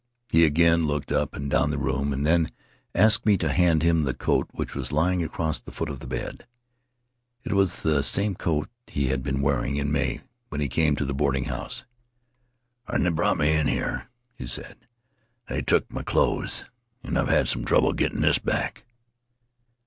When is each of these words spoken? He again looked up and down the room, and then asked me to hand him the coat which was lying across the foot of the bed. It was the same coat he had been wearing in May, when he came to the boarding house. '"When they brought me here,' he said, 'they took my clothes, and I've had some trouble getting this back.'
He 0.29 0.45
again 0.45 0.87
looked 0.87 1.11
up 1.11 1.35
and 1.35 1.47
down 1.47 1.69
the 1.69 1.77
room, 1.77 2.11
and 2.11 2.25
then 2.25 2.49
asked 2.95 3.23
me 3.23 3.37
to 3.37 3.53
hand 3.53 3.83
him 3.83 4.01
the 4.01 4.15
coat 4.15 4.47
which 4.51 4.73
was 4.73 4.91
lying 4.91 5.21
across 5.23 5.59
the 5.59 5.71
foot 5.71 5.89
of 5.91 5.99
the 5.99 6.07
bed. 6.07 6.47
It 7.43 7.53
was 7.53 7.83
the 7.83 8.01
same 8.01 8.33
coat 8.33 8.67
he 8.87 9.09
had 9.09 9.21
been 9.21 9.43
wearing 9.43 9.75
in 9.75 9.91
May, 9.91 10.21
when 10.49 10.59
he 10.59 10.67
came 10.69 10.95
to 10.95 11.05
the 11.05 11.13
boarding 11.13 11.43
house. 11.45 11.85
'"When 12.87 13.03
they 13.03 13.11
brought 13.11 13.37
me 13.37 13.51
here,' 13.53 14.09
he 14.33 14.47
said, 14.47 14.87
'they 15.47 15.61
took 15.61 15.91
my 15.91 16.01
clothes, 16.01 16.65
and 17.03 17.15
I've 17.15 17.29
had 17.29 17.47
some 17.47 17.63
trouble 17.63 17.93
getting 17.93 18.21
this 18.21 18.39
back.' 18.39 18.83